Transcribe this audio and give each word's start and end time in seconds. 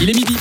Il 0.00 0.10
est 0.10 0.14
midi. 0.14 0.36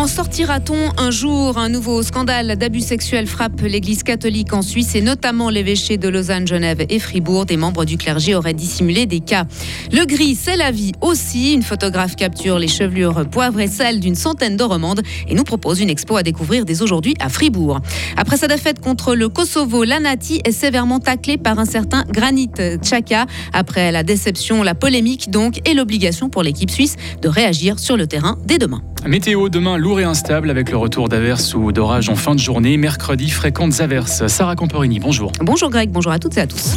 En 0.00 0.06
sortira-t-on 0.06 0.92
un 0.96 1.10
jour 1.10 1.58
Un 1.58 1.68
nouveau 1.68 2.02
scandale 2.02 2.56
d'abus 2.56 2.80
sexuels 2.80 3.26
frappe 3.26 3.60
l'Église 3.60 4.02
catholique 4.02 4.54
en 4.54 4.62
Suisse 4.62 4.94
et 4.94 5.02
notamment 5.02 5.50
l'évêché 5.50 5.98
de 5.98 6.08
Lausanne, 6.08 6.48
Genève 6.48 6.86
et 6.88 6.98
Fribourg. 6.98 7.44
Des 7.44 7.58
membres 7.58 7.84
du 7.84 7.98
clergé 7.98 8.34
auraient 8.34 8.54
dissimulé 8.54 9.04
des 9.04 9.20
cas. 9.20 9.44
Le 9.92 10.06
gris, 10.06 10.36
c'est 10.36 10.56
la 10.56 10.70
vie 10.70 10.92
aussi. 11.02 11.52
Une 11.52 11.62
photographe 11.62 12.16
capture 12.16 12.58
les 12.58 12.66
chevelures 12.66 13.28
poivre 13.28 13.60
et 13.60 13.68
d'une 13.98 14.14
centaine 14.14 14.56
de 14.56 14.64
romandes 14.64 15.02
et 15.28 15.34
nous 15.34 15.44
propose 15.44 15.80
une 15.80 15.90
expo 15.90 16.16
à 16.16 16.22
découvrir 16.22 16.64
dès 16.64 16.80
aujourd'hui 16.80 17.14
à 17.20 17.28
Fribourg. 17.28 17.80
Après 18.16 18.38
sa 18.38 18.48
défaite 18.48 18.80
contre 18.80 19.14
le 19.14 19.28
Kosovo, 19.28 19.84
l'Anati 19.84 20.40
est 20.46 20.52
sévèrement 20.52 21.00
taclée 21.00 21.36
par 21.36 21.58
un 21.58 21.66
certain 21.66 22.06
Granit 22.10 22.52
Xhaka. 22.56 23.26
Après 23.52 23.92
la 23.92 24.02
déception, 24.02 24.62
la 24.62 24.74
polémique 24.74 25.30
donc 25.30 25.60
et 25.68 25.74
l'obligation 25.74 26.30
pour 26.30 26.42
l'équipe 26.42 26.70
suisse 26.70 26.96
de 27.20 27.28
réagir 27.28 27.78
sur 27.78 27.98
le 27.98 28.06
terrain 28.06 28.38
dès 28.46 28.56
demain. 28.56 28.80
Météo 29.06 29.48
demain 29.48 29.78
lourd 29.78 30.00
et 30.00 30.04
instable 30.04 30.50
avec 30.50 30.70
le 30.70 30.76
retour 30.76 31.08
d'averses 31.08 31.54
ou 31.54 31.72
d'orages 31.72 32.08
en 32.08 32.16
fin 32.16 32.34
de 32.34 32.40
journée. 32.40 32.76
Mercredi, 32.76 33.30
fréquentes 33.30 33.80
averses. 33.80 34.26
Sarah 34.26 34.56
Camporini, 34.56 35.00
bonjour. 35.00 35.32
Bonjour 35.40 35.70
Greg, 35.70 35.90
bonjour 35.90 36.12
à 36.12 36.18
toutes 36.18 36.36
et 36.36 36.42
à 36.42 36.46
tous. 36.46 36.76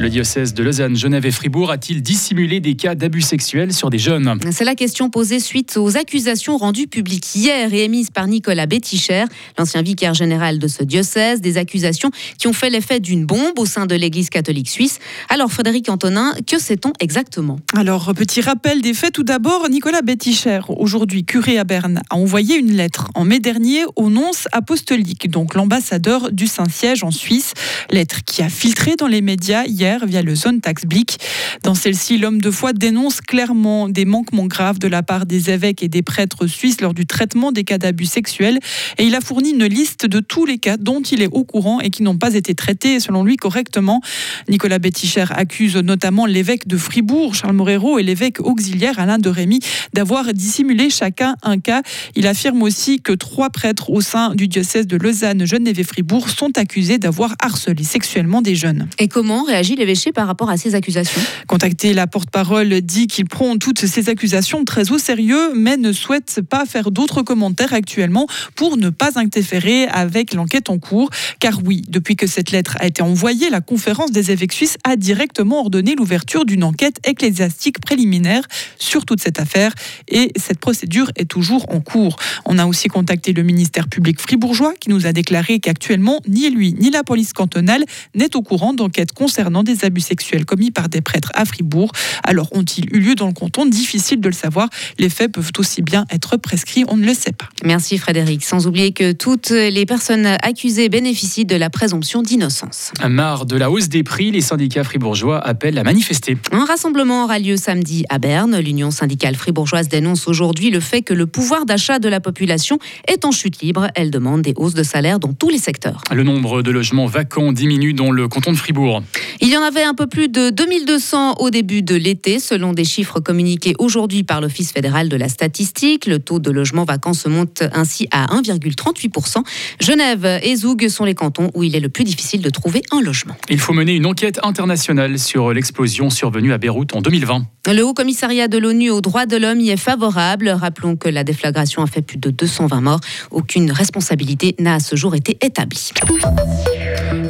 Le 0.00 0.10
diocèse 0.10 0.54
de 0.54 0.62
Lausanne, 0.62 0.94
Genève 0.94 1.26
et 1.26 1.32
Fribourg 1.32 1.72
a-t-il 1.72 2.02
dissimulé 2.02 2.60
des 2.60 2.76
cas 2.76 2.94
d'abus 2.94 3.20
sexuels 3.20 3.72
sur 3.72 3.90
des 3.90 3.98
jeunes? 3.98 4.38
C'est 4.52 4.64
la 4.64 4.76
question 4.76 5.10
posée 5.10 5.40
suite 5.40 5.76
aux 5.76 5.96
accusations 5.96 6.56
rendues 6.56 6.86
publiques 6.86 7.34
hier 7.34 7.74
et 7.74 7.82
émises 7.82 8.10
par 8.10 8.28
Nicolas 8.28 8.66
Betticher, 8.66 9.24
l'ancien 9.58 9.82
vicaire 9.82 10.14
général 10.14 10.60
de 10.60 10.68
ce 10.68 10.84
diocèse, 10.84 11.40
des 11.40 11.56
accusations 11.56 12.12
qui 12.38 12.46
ont 12.46 12.52
fait 12.52 12.70
l'effet 12.70 13.00
d'une 13.00 13.26
bombe 13.26 13.58
au 13.58 13.66
sein 13.66 13.86
de 13.86 13.96
l'Église 13.96 14.30
catholique 14.30 14.68
suisse. 14.68 15.00
Alors 15.28 15.50
Frédéric 15.50 15.88
Antonin, 15.88 16.32
que 16.46 16.60
sait-on 16.60 16.92
exactement? 17.00 17.58
Alors, 17.74 18.14
petit 18.14 18.40
rappel 18.40 18.80
des 18.80 18.94
faits. 18.94 19.14
Tout 19.14 19.24
d'abord, 19.24 19.68
Nicolas 19.68 20.02
Betticher, 20.02 20.60
aujourd'hui 20.68 21.24
curé 21.24 21.58
à 21.58 21.64
Berne, 21.64 22.02
a 22.08 22.14
envoyé 22.14 22.56
une 22.56 22.70
lettre 22.72 23.08
en 23.16 23.24
mai 23.24 23.40
dernier 23.40 23.82
au 23.96 24.10
nonce 24.10 24.46
apostolique, 24.52 25.28
donc 25.28 25.54
l'ambassadeur 25.54 26.30
du 26.30 26.46
Saint-Siège 26.46 27.02
en 27.02 27.10
Suisse, 27.10 27.52
lettre 27.90 28.20
qui 28.24 28.42
a 28.42 28.48
filtré 28.48 28.94
dans 28.94 29.08
les 29.08 29.22
médias 29.22 29.64
hier 29.64 29.87
via 29.96 30.22
le 30.22 30.34
Zone 30.34 30.60
Tax 30.60 30.84
Blick. 30.84 31.18
Dans 31.62 31.74
celle-ci, 31.74 32.18
l'homme 32.18 32.40
de 32.40 32.50
foi 32.50 32.72
dénonce 32.72 33.20
clairement 33.20 33.88
des 33.88 34.04
manquements 34.04 34.46
graves 34.46 34.78
de 34.78 34.88
la 34.88 35.02
part 35.02 35.26
des 35.26 35.50
évêques 35.50 35.82
et 35.82 35.88
des 35.88 36.02
prêtres 36.02 36.46
suisses 36.46 36.80
lors 36.80 36.94
du 36.94 37.06
traitement 37.06 37.52
des 37.52 37.64
cas 37.64 37.78
d'abus 37.78 38.06
sexuels 38.06 38.58
et 38.98 39.04
il 39.04 39.14
a 39.14 39.20
fourni 39.20 39.50
une 39.50 39.64
liste 39.64 40.06
de 40.06 40.20
tous 40.20 40.44
les 40.44 40.58
cas 40.58 40.76
dont 40.76 41.00
il 41.00 41.22
est 41.22 41.28
au 41.32 41.44
courant 41.44 41.80
et 41.80 41.90
qui 41.90 42.02
n'ont 42.02 42.18
pas 42.18 42.34
été 42.34 42.54
traités 42.54 43.00
selon 43.00 43.24
lui 43.24 43.36
correctement. 43.36 44.00
Nicolas 44.48 44.78
Betticher 44.78 45.26
accuse 45.30 45.76
notamment 45.76 46.26
l'évêque 46.26 46.66
de 46.66 46.76
Fribourg, 46.76 47.34
Charles 47.34 47.54
Morero, 47.54 47.98
et 47.98 48.02
l'évêque 48.02 48.40
auxiliaire 48.40 48.98
Alain 48.98 49.18
de 49.18 49.28
Rémy 49.28 49.60
d'avoir 49.94 50.32
dissimulé 50.34 50.90
chacun 50.90 51.36
un 51.42 51.58
cas. 51.58 51.82
Il 52.16 52.26
affirme 52.26 52.62
aussi 52.62 53.00
que 53.00 53.12
trois 53.12 53.50
prêtres 53.50 53.90
au 53.90 54.00
sein 54.00 54.34
du 54.34 54.48
diocèse 54.48 54.86
de 54.86 54.96
Lausanne, 54.96 55.46
Genève 55.46 55.78
et 55.78 55.84
Fribourg 55.84 56.28
sont 56.28 56.58
accusés 56.58 56.98
d'avoir 56.98 57.34
harcelé 57.40 57.84
sexuellement 57.84 58.42
des 58.42 58.54
jeunes. 58.54 58.88
Et 58.98 59.08
comment 59.08 59.44
réagit 59.44 59.76
l'évêché 59.78 60.12
par 60.12 60.26
rapport 60.26 60.50
à 60.50 60.56
ces 60.56 60.74
accusations 60.74 61.20
Contacté, 61.46 61.94
la 61.94 62.06
porte-parole 62.06 62.80
dit 62.82 63.06
qu'il 63.06 63.26
prend 63.26 63.56
toutes 63.56 63.86
ces 63.86 64.08
accusations 64.08 64.64
très 64.64 64.90
au 64.90 64.98
sérieux, 64.98 65.54
mais 65.54 65.76
ne 65.76 65.92
souhaite 65.92 66.40
pas 66.42 66.66
faire 66.66 66.90
d'autres 66.90 67.22
commentaires 67.22 67.72
actuellement 67.72 68.26
pour 68.54 68.76
ne 68.76 68.90
pas 68.90 69.18
interférer 69.18 69.86
avec 69.86 70.34
l'enquête 70.34 70.68
en 70.68 70.78
cours. 70.78 71.10
Car 71.40 71.60
oui, 71.64 71.82
depuis 71.88 72.16
que 72.16 72.26
cette 72.26 72.50
lettre 72.50 72.76
a 72.80 72.86
été 72.86 73.02
envoyée, 73.02 73.50
la 73.50 73.60
conférence 73.60 74.10
des 74.10 74.30
évêques 74.30 74.52
suisses 74.52 74.76
a 74.84 74.96
directement 74.96 75.60
ordonné 75.60 75.94
l'ouverture 75.94 76.44
d'une 76.44 76.64
enquête 76.64 76.98
ecclésiastique 77.04 77.80
préliminaire 77.80 78.42
sur 78.78 79.04
toute 79.04 79.22
cette 79.22 79.40
affaire 79.40 79.72
et 80.08 80.32
cette 80.36 80.58
procédure 80.58 81.10
est 81.16 81.30
toujours 81.30 81.66
en 81.72 81.80
cours. 81.80 82.16
On 82.44 82.58
a 82.58 82.66
aussi 82.66 82.88
contacté 82.88 83.32
le 83.32 83.42
ministère 83.42 83.88
public 83.88 84.20
fribourgeois 84.20 84.74
qui 84.80 84.90
nous 84.90 85.06
a 85.06 85.12
déclaré 85.12 85.60
qu'actuellement, 85.60 86.20
ni 86.26 86.50
lui 86.50 86.74
ni 86.74 86.90
la 86.90 87.04
police 87.04 87.32
cantonale 87.32 87.84
n'est 88.14 88.36
au 88.36 88.42
courant 88.42 88.74
d'enquêtes 88.74 89.12
concernant 89.12 89.62
des 89.68 89.84
abus 89.84 90.00
sexuels 90.00 90.44
commis 90.44 90.70
par 90.70 90.88
des 90.88 91.00
prêtres 91.00 91.30
à 91.34 91.44
Fribourg. 91.44 91.92
Alors 92.24 92.48
ont-ils 92.52 92.86
eu 92.94 93.00
lieu 93.00 93.14
dans 93.14 93.26
le 93.26 93.32
canton? 93.32 93.66
Difficile 93.66 94.20
de 94.20 94.28
le 94.28 94.34
savoir. 94.34 94.68
Les 94.98 95.08
faits 95.08 95.32
peuvent 95.32 95.52
aussi 95.58 95.82
bien 95.82 96.04
être 96.10 96.36
prescrits, 96.36 96.84
on 96.88 96.96
ne 96.96 97.04
le 97.04 97.14
sait 97.14 97.32
pas. 97.32 97.48
Merci 97.64 97.98
Frédéric. 97.98 98.44
Sans 98.44 98.66
oublier 98.66 98.92
que 98.92 99.12
toutes 99.12 99.50
les 99.50 99.86
personnes 99.86 100.26
accusées 100.42 100.88
bénéficient 100.88 101.44
de 101.44 101.56
la 101.56 101.70
présomption 101.70 102.22
d'innocence. 102.22 102.92
Marre 103.08 103.46
de 103.46 103.56
la 103.56 103.70
hausse 103.70 103.88
des 103.88 104.02
prix, 104.02 104.30
les 104.30 104.40
syndicats 104.40 104.84
fribourgeois 104.84 105.38
appellent 105.38 105.78
à 105.78 105.84
manifester. 105.84 106.36
Un 106.52 106.64
rassemblement 106.64 107.24
aura 107.24 107.38
lieu 107.38 107.56
samedi 107.56 108.04
à 108.08 108.18
Berne. 108.18 108.58
L'Union 108.58 108.90
syndicale 108.90 109.34
fribourgeoise 109.34 109.88
dénonce 109.88 110.28
aujourd'hui 110.28 110.70
le 110.70 110.80
fait 110.80 111.02
que 111.02 111.14
le 111.14 111.26
pouvoir 111.26 111.66
d'achat 111.66 111.98
de 111.98 112.08
la 112.08 112.20
population 112.20 112.78
est 113.06 113.24
en 113.24 113.32
chute 113.32 113.60
libre. 113.60 113.88
Elle 113.94 114.10
demande 114.10 114.42
des 114.42 114.54
hausses 114.56 114.74
de 114.74 114.82
salaire 114.82 115.18
dans 115.18 115.32
tous 115.32 115.50
les 115.50 115.58
secteurs. 115.58 116.02
Le 116.12 116.22
nombre 116.22 116.62
de 116.62 116.70
logements 116.70 117.06
vacants 117.06 117.52
diminue 117.52 117.92
dans 117.92 118.10
le 118.10 118.28
canton 118.28 118.52
de 118.52 118.56
Fribourg. 118.56 119.02
Il 119.40 119.48
y 119.48 119.56
en 119.58 119.62
avait 119.62 119.82
un 119.82 119.94
peu 119.94 120.06
plus 120.06 120.28
de 120.28 120.50
2200 120.50 121.34
au 121.40 121.50
début 121.50 121.82
de 121.82 121.96
l'été, 121.96 122.38
selon 122.38 122.72
des 122.72 122.84
chiffres 122.84 123.18
communiqués 123.18 123.74
aujourd'hui 123.78 124.22
par 124.22 124.40
l'Office 124.40 124.72
fédéral 124.72 125.08
de 125.08 125.16
la 125.16 125.28
statistique. 125.28 126.06
Le 126.06 126.20
taux 126.20 126.38
de 126.38 126.50
logements 126.50 126.84
vacants 126.84 127.12
se 127.12 127.28
monte 127.28 127.64
ainsi 127.72 128.06
à 128.12 128.26
1,38%. 128.26 129.42
Genève 129.80 130.40
et 130.42 130.54
Zoug 130.54 130.88
sont 130.88 131.04
les 131.04 131.14
cantons 131.14 131.50
où 131.54 131.64
il 131.64 131.74
est 131.74 131.80
le 131.80 131.88
plus 131.88 132.04
difficile 132.04 132.40
de 132.40 132.50
trouver 132.50 132.82
un 132.92 133.00
logement. 133.00 133.34
Il 133.48 133.58
faut 133.58 133.72
mener 133.72 133.94
une 133.94 134.06
enquête 134.06 134.38
internationale 134.44 135.18
sur 135.18 135.52
l'explosion 135.52 136.08
survenue 136.08 136.52
à 136.52 136.58
Beyrouth 136.58 136.94
en 136.94 137.00
2020. 137.00 137.44
Le 137.66 137.82
Haut 137.82 137.94
Commissariat 137.94 138.46
de 138.46 138.58
l'ONU 138.58 138.90
aux 138.90 139.00
droits 139.00 139.26
de 139.26 139.36
l'homme 139.36 139.60
y 139.60 139.70
est 139.70 139.76
favorable. 139.76 140.48
Rappelons 140.50 140.96
que 140.96 141.08
la 141.08 141.24
déflagration 141.24 141.82
a 141.82 141.86
fait 141.86 142.02
plus 142.02 142.18
de 142.18 142.30
220 142.30 142.80
morts. 142.80 143.00
Aucune 143.30 143.72
responsabilité 143.72 144.54
n'a 144.60 144.74
à 144.74 144.80
ce 144.80 144.94
jour 144.94 145.16
été 145.16 145.36
établie. 145.42 145.90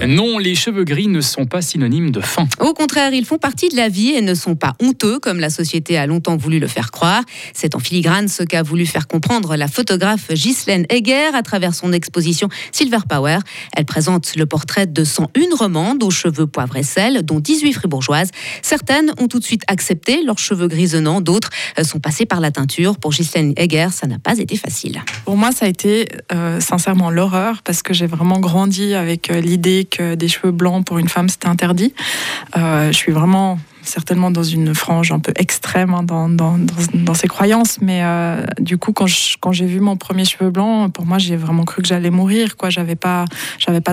Non, 0.07 0.39
les 0.39 0.55
cheveux 0.55 0.85
gris 0.85 1.09
ne 1.09 1.21
sont 1.21 1.45
pas 1.45 1.61
synonymes 1.61 2.11
de 2.11 2.21
faim. 2.21 2.47
Au 2.61 2.73
contraire, 2.73 3.13
ils 3.13 3.25
font 3.25 3.39
partie 3.39 3.69
de 3.69 3.77
la 3.77 3.89
vie 3.89 4.11
et 4.11 4.21
ne 4.21 4.35
sont 4.35 4.55
pas 4.55 4.75
honteux, 4.81 5.19
comme 5.19 5.41
la 5.41 5.51
société 5.51 5.99
a 5.99 6.07
longtemps 6.07 6.37
voulu 6.37 6.61
le 6.61 6.69
faire 6.69 6.91
croire. 6.91 7.23
C'est 7.53 7.75
en 7.75 7.81
filigrane 7.81 8.29
ce 8.29 8.43
qu'a 8.45 8.63
voulu 8.63 8.87
faire 8.87 9.09
comprendre 9.09 9.57
la 9.57 9.67
photographe 9.67 10.33
Ghislaine 10.33 10.87
Egger 10.89 11.31
à 11.35 11.43
travers 11.43 11.75
son 11.75 11.93
exposition 11.93 12.49
Silver 12.71 12.99
Power. 13.09 13.39
Elle 13.75 13.87
présente 13.87 14.37
le 14.37 14.47
portrait 14.47 14.87
de 14.87 15.03
101 15.03 15.57
romandes 15.57 16.03
aux 16.05 16.11
cheveux 16.11 16.47
poivre 16.47 16.77
et 16.77 16.85
sel, 16.85 17.25
dont 17.25 17.41
18 17.41 17.73
fribourgeoises. 17.73 18.31
Certaines 18.63 19.13
ont 19.19 19.27
tout 19.27 19.41
de 19.41 19.45
suite 19.45 19.63
accepté 19.67 20.23
leurs 20.23 20.39
cheveux 20.39 20.69
grisonnants, 20.69 21.21
d'autres 21.21 21.51
euh, 21.79 21.85
sont 21.85 21.99
passées 21.99 22.27
par 22.27 22.41
la 22.41 22.51
teinture. 22.51 22.99
Pour 22.99 23.11
Ghislaine 23.11 23.53
Egger, 23.57 23.89
ça 23.91 24.07
n'a 24.07 24.19
pas 24.19 24.39
été 24.39 24.57
facile. 24.57 25.03
Pour 25.25 25.37
moi, 25.37 25.51
ça 25.51 25.67
a 25.67 25.69
été 25.69 26.09
euh, 26.33 26.61
sincèrement 26.61 27.11
l'horreur 27.11 27.63
parce 27.65 27.83
que 27.83 27.93
j'ai 27.95 28.07
vraiment 28.07 28.39
grandi 28.39 28.95
avec 28.95 29.31
euh, 29.31 29.41
l'idée 29.41 29.88
que 29.91 30.15
des 30.15 30.28
cheveux 30.28 30.53
blancs 30.53 30.84
pour 30.84 30.99
une 30.99 31.09
femme 31.09 31.28
c'était 31.28 31.49
interdit. 31.49 31.94
Euh, 32.56 32.88
je 32.93 32.97
suis 32.97 33.12
vraiment 33.12 33.59
certainement 33.88 34.31
dans 34.31 34.43
une 34.43 34.75
frange 34.75 35.10
un 35.10 35.19
peu 35.19 35.32
extrême 35.37 35.94
hein, 35.94 36.03
dans, 36.03 36.28
dans, 36.28 37.15
ces 37.15 37.26
croyances, 37.26 37.81
mais 37.81 38.03
euh, 38.04 38.44
du 38.60 38.78
coup 38.78 38.93
quand 38.93 39.06
j'ai 39.06 39.66
vu 39.66 39.81
mon 39.81 39.97
premier 39.97 40.25
cheveu 40.25 40.50
blanc, 40.50 40.91
pour 40.91 41.06
moi 41.06 41.19
j'ai 41.19 41.37
vraiment 41.37 41.65
cru 41.65 41.82
que 41.82 41.88
j'allais 41.88 42.10
mourir. 42.10 42.56
Quoi, 42.56 42.71
j'avais 42.71 42.97
pas 42.97 43.25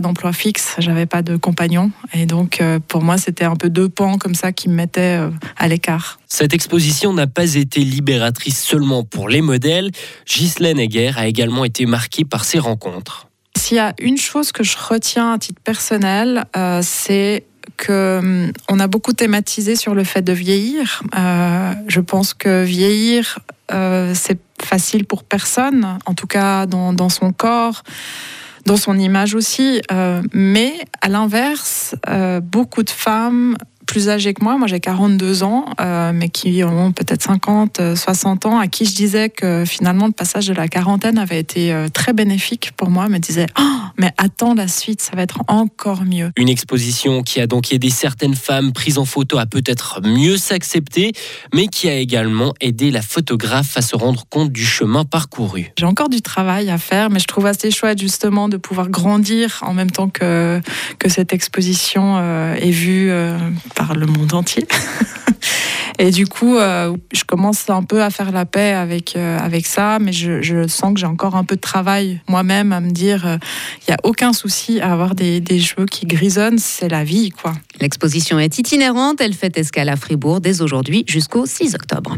d'emploi 0.01 0.33
fixe, 0.33 0.75
j'avais 0.79 1.05
pas 1.05 1.21
de 1.21 1.37
compagnon, 1.37 1.91
et 2.13 2.25
donc 2.25 2.61
euh, 2.61 2.79
pour 2.85 3.01
moi 3.01 3.17
c'était 3.17 3.45
un 3.45 3.55
peu 3.55 3.69
deux 3.69 3.89
pans 3.89 4.17
comme 4.17 4.35
ça 4.35 4.51
qui 4.51 4.69
me 4.69 4.75
mettaient 4.75 5.17
euh, 5.19 5.29
à 5.57 5.67
l'écart. 5.67 6.19
Cette 6.27 6.53
exposition 6.53 7.13
n'a 7.13 7.27
pas 7.27 7.55
été 7.55 7.79
libératrice 7.79 8.61
seulement 8.61 9.03
pour 9.03 9.29
les 9.29 9.41
modèles. 9.41 9.91
Ghislaine 10.27 10.79
Egger 10.79 11.11
a 11.15 11.27
également 11.27 11.63
été 11.65 11.85
marquée 11.85 12.25
par 12.25 12.43
ces 12.43 12.59
rencontres. 12.59 13.27
S'il 13.65 13.77
y 13.77 13.79
a 13.79 13.95
une 13.97 14.19
chose 14.19 14.51
que 14.51 14.63
je 14.63 14.77
retiens 14.77 15.33
à 15.33 15.39
titre 15.39 15.59
personnel, 15.59 16.45
euh, 16.55 16.81
c'est 16.83 17.47
que 17.77 18.19
hum, 18.19 18.51
on 18.69 18.79
a 18.79 18.85
beaucoup 18.85 19.13
thématisé 19.13 19.75
sur 19.75 19.95
le 19.95 20.03
fait 20.03 20.21
de 20.21 20.33
vieillir. 20.33 21.01
Euh, 21.17 21.73
je 21.87 21.99
pense 21.99 22.35
que 22.35 22.63
vieillir, 22.63 23.39
euh, 23.71 24.13
c'est 24.13 24.37
facile 24.61 25.05
pour 25.05 25.23
personne, 25.23 25.97
en 26.05 26.13
tout 26.13 26.27
cas 26.27 26.67
dans, 26.67 27.09
son 27.09 27.33
corps, 27.33 27.81
dans 28.67 28.77
son 28.77 28.99
image 28.99 29.33
aussi. 29.33 29.81
Mais 30.31 30.73
à 31.01 31.09
l'inverse, 31.09 31.95
beaucoup 32.43 32.83
de 32.83 32.91
femmes 32.91 33.57
plus 33.85 34.09
âgés 34.09 34.33
que 34.33 34.43
moi, 34.43 34.57
moi 34.57 34.67
j'ai 34.67 34.79
42 34.79 35.43
ans, 35.43 35.65
euh, 35.79 36.11
mais 36.13 36.29
qui 36.29 36.63
ont 36.63 36.91
peut-être 36.91 37.23
50, 37.23 37.95
60 37.95 38.45
ans, 38.45 38.59
à 38.59 38.67
qui 38.67 38.85
je 38.85 38.95
disais 38.95 39.29
que 39.29 39.63
finalement 39.65 40.07
le 40.07 40.11
passage 40.11 40.47
de 40.47 40.53
la 40.53 40.67
quarantaine 40.67 41.17
avait 41.17 41.39
été 41.39 41.73
euh, 41.73 41.87
très 41.89 42.13
bénéfique 42.13 42.71
pour 42.75 42.89
moi, 42.89 43.07
me 43.09 43.17
disaient 43.17 43.47
oh, 43.59 43.75
mais 43.97 44.11
attends 44.17 44.53
la 44.53 44.67
suite, 44.67 45.01
ça 45.01 45.15
va 45.15 45.21
être 45.21 45.39
encore 45.47 46.03
mieux. 46.03 46.31
Une 46.35 46.49
exposition 46.49 47.23
qui 47.23 47.39
a 47.39 47.47
donc 47.47 47.71
aidé 47.71 47.89
certaines 47.89 48.35
femmes 48.35 48.73
prises 48.73 48.97
en 48.97 49.05
photo 49.05 49.37
à 49.37 49.45
peut-être 49.45 50.01
mieux 50.03 50.37
s'accepter, 50.37 51.13
mais 51.53 51.67
qui 51.67 51.89
a 51.89 51.95
également 51.95 52.53
aidé 52.61 52.91
la 52.91 53.01
photographe 53.01 53.77
à 53.77 53.81
se 53.81 53.95
rendre 53.95 54.25
compte 54.29 54.51
du 54.51 54.65
chemin 54.65 55.05
parcouru. 55.05 55.71
J'ai 55.77 55.85
encore 55.85 56.09
du 56.09 56.21
travail 56.21 56.69
à 56.69 56.77
faire, 56.77 57.09
mais 57.09 57.19
je 57.19 57.27
trouve 57.27 57.45
assez 57.45 57.71
chouette 57.71 57.99
justement 57.99 58.49
de 58.49 58.57
pouvoir 58.57 58.89
grandir 58.89 59.59
en 59.61 59.73
même 59.73 59.91
temps 59.91 60.09
que, 60.09 60.61
que 60.99 61.09
cette 61.09 61.33
exposition 61.33 62.17
euh, 62.17 62.55
est 62.55 62.71
vue 62.71 63.11
par 63.75 63.93
le 63.93 64.05
monde 64.05 64.33
entier. 64.33 64.67
Et 65.97 66.11
du 66.11 66.27
coup, 66.27 66.57
euh, 66.57 66.95
je 67.13 67.23
commence 67.23 67.69
un 67.69 67.83
peu 67.83 68.03
à 68.03 68.09
faire 68.09 68.31
la 68.31 68.45
paix 68.45 68.73
avec, 68.73 69.15
euh, 69.15 69.39
avec 69.39 69.65
ça, 69.65 69.97
mais 69.99 70.11
je, 70.11 70.67
sens 70.67 70.93
que 70.93 70.99
j'ai 70.99 71.05
encore 71.05 71.35
un 71.35 71.45
peu 71.45 71.55
de 71.55 71.61
travail 71.61 72.19
moi-même 72.27 72.73
à 72.73 72.81
me 72.81 72.91
dire, 72.91 73.21
il 73.25 73.29
euh, 73.29 73.37
n'y 73.87 73.93
a 73.93 73.97
aucun 74.03 74.33
souci 74.33 74.81
à 74.81 74.91
avoir 74.91 75.15
des, 75.15 75.39
des 75.39 75.59
cheveux 75.59 75.85
qui 75.85 76.05
grisonnent, 76.05 76.57
c'est 76.57 76.89
la 76.89 77.03
vie, 77.03 77.29
quoi. 77.29 77.53
L'exposition 77.79 78.39
est 78.39 78.57
itinérante, 78.57 79.21
elle 79.21 79.33
fait 79.33 79.57
escale 79.57 79.89
à 79.89 79.95
Fribourg 79.95 80.41
dès 80.41 80.61
aujourd'hui 80.61 81.05
jusqu'au 81.07 81.45
6 81.45 81.75
octobre. 81.75 82.17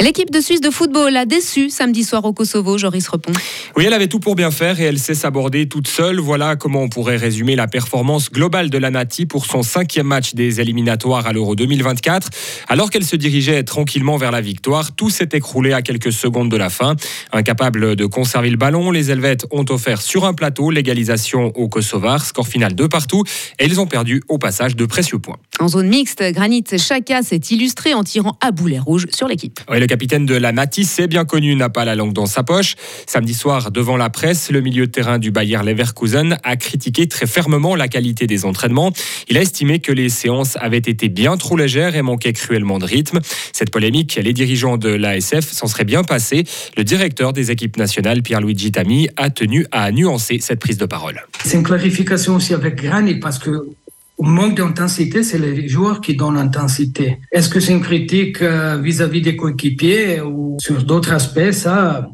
L'équipe 0.00 0.30
de 0.30 0.40
Suisse 0.40 0.62
de 0.62 0.70
football 0.70 1.14
a 1.14 1.26
déçu 1.26 1.68
samedi 1.68 2.04
soir 2.04 2.24
au 2.24 2.32
Kosovo, 2.32 2.78
Joris 2.78 3.06
Repon. 3.06 3.32
Oui, 3.76 3.84
elle 3.86 3.92
avait 3.92 4.08
tout 4.08 4.18
pour 4.18 4.34
bien 4.34 4.50
faire 4.50 4.80
et 4.80 4.84
elle 4.84 4.98
sait 4.98 5.14
s'aborder 5.14 5.68
toute 5.68 5.88
seule. 5.88 6.18
Voilà 6.18 6.56
comment 6.56 6.80
on 6.80 6.88
pourrait 6.88 7.18
résumer 7.18 7.54
la 7.54 7.66
performance 7.66 8.32
globale 8.32 8.70
de 8.70 8.78
la 8.78 8.90
Nati 8.90 9.26
pour 9.26 9.44
son 9.44 9.62
cinquième 9.62 10.06
match 10.06 10.32
des 10.32 10.58
éliminatoires 10.58 11.26
à 11.26 11.34
l'Euro 11.34 11.54
2024. 11.54 12.30
Alors 12.68 12.88
qu'elle 12.88 13.04
se 13.04 13.14
dirigeait 13.14 13.62
tranquillement 13.62 14.16
vers 14.16 14.30
la 14.30 14.40
victoire, 14.40 14.92
tout 14.96 15.10
s'est 15.10 15.28
écroulé 15.34 15.74
à 15.74 15.82
quelques 15.82 16.12
secondes 16.12 16.50
de 16.50 16.56
la 16.56 16.70
fin. 16.70 16.96
Incapable 17.32 17.94
de 17.94 18.06
conserver 18.06 18.48
le 18.48 18.56
ballon, 18.56 18.90
les 18.90 19.10
Helvètes 19.10 19.46
ont 19.50 19.66
offert 19.68 20.00
sur 20.00 20.24
un 20.24 20.32
plateau 20.32 20.70
l'égalisation 20.70 21.52
au 21.56 21.68
Kosovar, 21.68 22.24
score 22.24 22.48
final 22.48 22.74
de 22.74 22.86
partout, 22.86 23.22
et 23.58 23.66
ils 23.66 23.78
ont 23.80 23.86
perdu 23.86 24.22
au 24.28 24.38
passage 24.38 24.76
de 24.76 24.86
précieux 24.86 25.18
points. 25.18 25.36
En 25.60 25.68
zone 25.68 25.88
mixte, 25.88 26.22
Granit 26.32 26.64
Xhaka 26.72 27.22
s'est 27.22 27.40
illustré 27.50 27.92
en 27.92 28.02
tirant 28.02 28.38
à 28.40 28.50
boulet 28.50 28.78
rouge 28.78 29.06
sur 29.12 29.28
l'équipe 29.28 29.60
capitaine 29.90 30.24
de 30.24 30.36
la 30.36 30.52
Nati, 30.52 30.84
c'est 30.84 31.08
bien 31.08 31.24
connu, 31.24 31.56
n'a 31.56 31.68
pas 31.68 31.84
la 31.84 31.96
langue 31.96 32.12
dans 32.12 32.26
sa 32.26 32.44
poche. 32.44 32.76
Samedi 33.08 33.34
soir, 33.34 33.72
devant 33.72 33.96
la 33.96 34.08
presse, 34.08 34.52
le 34.52 34.60
milieu 34.60 34.86
de 34.86 34.90
terrain 34.92 35.18
du 35.18 35.32
Bayer 35.32 35.58
Leverkusen 35.64 36.38
a 36.44 36.56
critiqué 36.56 37.08
très 37.08 37.26
fermement 37.26 37.74
la 37.74 37.88
qualité 37.88 38.28
des 38.28 38.44
entraînements. 38.44 38.92
Il 39.28 39.36
a 39.36 39.40
estimé 39.40 39.80
que 39.80 39.90
les 39.90 40.08
séances 40.08 40.56
avaient 40.60 40.78
été 40.78 41.08
bien 41.08 41.36
trop 41.36 41.56
légères 41.56 41.96
et 41.96 42.02
manquaient 42.02 42.32
cruellement 42.32 42.78
de 42.78 42.84
rythme. 42.84 43.18
Cette 43.52 43.70
polémique, 43.70 44.14
les 44.22 44.32
dirigeants 44.32 44.76
de 44.76 44.90
l'ASF 44.90 45.50
s'en 45.50 45.66
seraient 45.66 45.84
bien 45.84 46.04
passés. 46.04 46.44
Le 46.76 46.84
directeur 46.84 47.32
des 47.32 47.50
équipes 47.50 47.76
nationales, 47.76 48.22
Pierre-Louis 48.22 48.70
Tami, 48.70 49.08
a 49.16 49.28
tenu 49.28 49.66
à 49.72 49.90
nuancer 49.90 50.38
cette 50.40 50.60
prise 50.60 50.78
de 50.78 50.86
parole. 50.86 51.20
C'est 51.44 51.56
une 51.56 51.64
clarification 51.64 52.36
aussi 52.36 52.54
avec 52.54 52.76
Granit 52.80 53.16
parce 53.16 53.40
que 53.40 53.66
manque 54.22 54.56
d'intensité, 54.56 55.22
c'est 55.22 55.38
les 55.38 55.68
joueurs 55.68 56.00
qui 56.00 56.14
donnent 56.14 56.34
l'intensité. 56.34 57.20
Est-ce 57.32 57.48
que 57.48 57.60
c'est 57.60 57.72
une 57.72 57.80
critique 57.80 58.42
euh, 58.42 58.78
vis-à-vis 58.80 59.22
des 59.22 59.36
coéquipiers 59.36 60.20
ou 60.20 60.56
sur 60.60 60.82
d'autres 60.84 61.12
aspects? 61.12 61.52
Ça, 61.52 62.08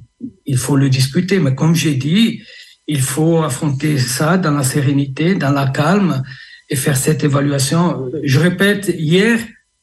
il 0.45 0.57
faut 0.57 0.77
le 0.77 0.89
discuter. 0.89 1.39
Mais 1.39 1.55
comme 1.55 1.75
j'ai 1.75 1.95
dit, 1.95 2.43
il 2.87 3.01
faut 3.01 3.43
affronter 3.43 3.99
ça 3.99 4.37
dans 4.39 4.53
la 4.53 4.63
sérénité, 4.63 5.35
dans 5.35 5.51
la 5.51 5.67
calme 5.67 6.23
et 6.71 6.77
faire 6.77 6.97
cette 6.97 7.25
évaluation. 7.25 8.11
Je 8.23 8.39
répète, 8.39 8.95
hier, 8.97 9.39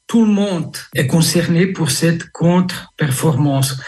tout 0.08 0.26
le 0.26 0.32
monde 0.32 0.76
est 0.96 1.08
concerné 1.08 1.68
pour 1.68 1.92
cette 1.92 2.32
contre-performance. 2.32 3.80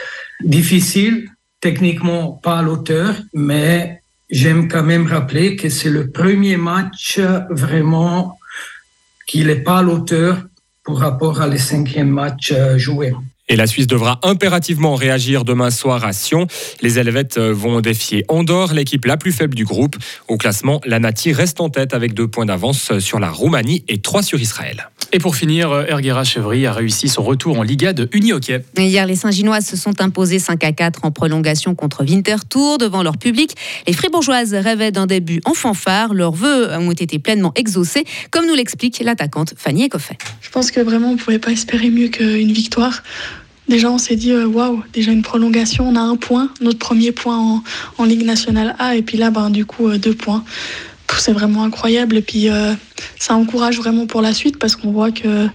Difficile, 0.44 1.30
techniquement 1.62 2.34
pas 2.44 2.60
à 2.60 2.62
l'auteur, 2.62 3.16
mais 3.34 4.02
j'aime 4.30 4.68
quand 4.68 4.83
même 4.83 5.07
rappeler 5.07 5.56
que 5.56 5.69
c'est 5.69 5.89
le 5.89 6.12
premier 6.12 6.57
match 6.57 7.19
vraiment 7.50 8.38
qu'il 9.27 9.48
n'est 9.48 9.56
pas 9.56 9.81
l'auteur 9.81 10.44
pour 10.83 11.00
rapport 11.00 11.42
à 11.42 11.48
les 11.48 11.57
cinquièmes 11.57 12.10
matchs 12.10 12.51
euh, 12.51 12.77
joués. 12.77 13.13
Et 13.48 13.56
la 13.56 13.68
Suisse 13.68 13.86
devra 13.86 14.19
impérativement 14.24 14.95
réagir 14.95 15.45
demain 15.45 15.69
soir 15.69 16.04
à 16.04 16.13
Sion. 16.13 16.48
Les 16.81 16.98
Helvètes 16.98 17.38
euh, 17.38 17.54
vont 17.54 17.80
défier 17.81 18.24
Andorre, 18.27 18.74
l'équipe 18.74 19.06
la 19.06 19.18
plus 19.18 19.31
faible 19.31 19.56
du 19.56 19.66
groupe. 19.66 19.98
Au 20.28 20.38
classement, 20.38 20.81
la 20.86 21.00
Nati 21.00 21.31
reste 21.31 21.62
en 21.62 21.69
tête 21.69 21.94
avec 21.94 22.13
deux 22.13 22.28
points 22.28 22.45
d'avance 22.45 22.98
sur 23.00 23.19
la 23.19 23.30
Roumanie 23.30 23.83
et 23.88 24.01
trois 24.01 24.24
sur 24.24 24.39
Israël. 24.39 24.89
Et 25.16 25.20
pour 25.20 25.38
finir, 25.38 25.72
euh, 25.72 25.86
Erguera 25.88 26.26
Chevry 26.26 26.66
a 26.66 26.74
réussi 26.74 27.08
son 27.08 27.24
retour 27.24 27.58
en 27.58 27.64
Liga 27.64 27.94
de 27.94 28.10
Uni-Hockey. 28.12 28.66
Hier, 28.78 29.06
les 29.06 29.16
Saint-Ginoises 29.16 29.66
se 29.66 29.78
sont 29.78 30.02
imposées 30.02 30.40
5 30.40 30.62
à 30.66 30.74
4 30.74 31.06
en 31.06 31.12
prolongation 31.12 31.74
contre 31.74 32.04
Winterthur 32.04 32.78
devant 32.78 33.02
leur 33.02 33.18
public. 33.18 33.56
Les 33.88 33.94
Fribourgeoises 33.94 34.54
rêvaient 34.54 34.92
d'un 34.92 35.06
début 35.06 35.40
en 35.46 35.54
fanfare. 35.54 36.14
Leurs 36.14 36.34
vœux 36.34 36.70
ont 36.74 36.92
été 36.92 37.18
pleinement 37.18 37.54
exaucés, 37.56 38.04
comme 38.30 38.46
nous 38.46 38.56
l'explique 38.56 39.00
l'attaquante 39.00 39.54
Fanny 39.56 39.86
Ecoffet. 39.86 40.18
Je 40.42 40.50
pense 40.50 40.70
que 40.70 40.82
vraiment, 40.82 41.12
on 41.12 41.14
ne 41.14 41.18
pouvait 41.18 41.40
pas 41.40 41.52
espérer 41.52 41.90
mieux 41.90 42.10
qu'une 42.10 42.52
victoire. 42.52 43.02
Déjà, 43.70 43.90
on 43.90 43.98
s'est 43.98 44.18
dit, 44.18 44.34
euh, 44.34 44.46
waouh, 44.46 44.84
déjà 44.92 45.14
une 45.14 45.22
prolongation, 45.22 45.88
on 45.88 45.96
a 45.96 46.02
un 46.02 46.18
point, 46.18 46.50
notre 46.60 46.80
premier 46.80 47.14
point 47.14 47.64
en, 47.98 48.04
Ligue 48.04 48.26
nationale 48.26 48.76
A, 48.80 48.98
et 48.98 49.02
puis 49.02 49.18
là, 49.18 49.32
ben, 49.32 49.50
du 49.50 49.66
coup, 49.66 49.88
euh, 49.88 49.98
deux 49.98 50.14
points. 50.14 50.44
C'est 51.18 51.32
vraiment 51.32 51.64
incroyable, 51.64 52.18
et 52.18 52.22
puis 52.22 52.50
euh, 52.50 52.74
ça 53.19 53.36
encourage 53.36 53.77
vraiment 53.77 54.07
pour 54.07 54.21
la 54.21 54.33
suite 54.33 54.59
parce 54.59 54.75
qu'on 54.75 54.92
voit 54.92 55.12
que 55.12 55.47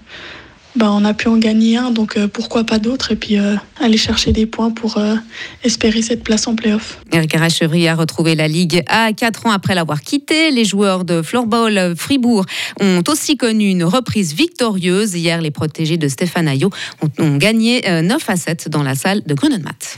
bah, 0.77 0.91
on 0.93 1.05
a 1.05 1.15
pu 1.15 1.29
en 1.29 1.37
gagner 1.37 1.77
un, 1.77 1.91
donc 1.91 2.17
euh, 2.17 2.29
pourquoi 2.29 2.65
pas 2.65 2.79
d'autres, 2.79 3.13
et 3.13 3.17
puis 3.17 3.39
euh, 3.39 3.57
aller 3.81 3.97
chercher 3.97 4.33
des 4.33 4.47
points 4.47 4.71
pour 4.71 4.99
euh, 4.99 5.17
espérer 5.65 6.01
cette 6.01 6.23
place 6.23 6.47
en 6.47 6.55
playoff. 6.55 7.01
Eric 7.13 7.35
Rachevry 7.35 7.89
a 7.89 7.97
retrouvé 7.97 8.37
la 8.37 8.47
Ligue 8.47 8.83
A 8.87 9.13
quatre 9.13 9.47
ans 9.47 9.51
après 9.51 9.75
l'avoir 9.75 10.01
quitté. 10.01 10.51
Les 10.53 10.65
joueurs 10.65 11.05
de 11.05 11.23
floorball 11.23 11.95
Fribourg 11.97 12.47
ont 12.81 13.03
aussi 13.09 13.37
connu 13.37 13.69
une 13.69 13.85
reprise 13.85 14.35
victorieuse. 14.35 15.15
Hier, 15.15 15.41
les 15.41 15.51
protégés 15.51 15.97
de 15.97 16.07
Stéphane 16.07 16.47
Ayot 16.47 16.71
ont, 17.19 17.37
gagné 17.37 17.83
9 18.03 18.31
à 18.31 18.37
7 18.37 18.69
dans 18.69 18.83
la 18.83 18.95
salle 18.95 19.23
de 19.27 19.35
Grunenmatt. 19.35 19.97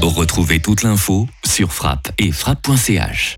Retrouvez 0.00 0.60
toute 0.60 0.82
l'info 0.82 1.26
sur 1.44 1.72
frappe 1.72 2.10
et 2.18 2.32
frappe.ch. 2.32 3.36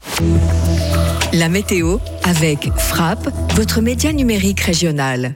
La 1.33 1.49
météo 1.49 1.99
avec 2.25 2.69
Frappe, 2.76 3.31
votre 3.56 3.81
média 3.81 4.12
numérique 4.12 4.61
régional. 4.61 5.35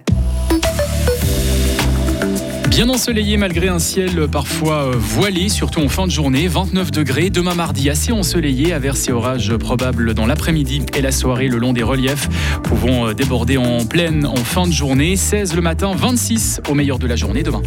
Bien 2.75 2.89
ensoleillé 2.89 3.37
malgré 3.37 3.69
un 3.69 3.79
ciel 3.79 4.27
parfois 4.27 4.89
euh, 4.89 4.97
voilé, 4.99 5.49
surtout 5.49 5.79
en 5.79 5.89
fin 5.89 6.09
de 6.09 6.11
journée. 6.11 6.49
29 6.49 6.91
degrés. 6.91 7.31
Demain 7.31 7.55
mardi, 7.55 7.89
assez 7.89 8.11
ensoleillé, 8.11 8.73
averses 8.73 9.07
et 9.07 9.13
orages 9.13 9.57
probables 9.57 10.13
dans 10.13 10.27
l'après-midi 10.27 10.83
et 10.93 11.01
la 11.01 11.13
soirée 11.13 11.47
le 11.47 11.59
long 11.59 11.73
des 11.73 11.85
reliefs. 11.85 12.29
Pouvons 12.65 13.07
euh, 13.07 13.15
déborder 13.15 13.59
en 13.59 13.85
pleine 13.85 14.27
en 14.27 14.35
fin 14.35 14.67
de 14.67 14.73
journée. 14.73 15.15
16 15.15 15.55
le 15.55 15.63
matin, 15.63 15.93
26 15.95 16.63
au 16.69 16.75
meilleur 16.75 16.99
de 16.99 17.07
la 17.07 17.15
journée 17.15 17.45
demain. 17.45 17.63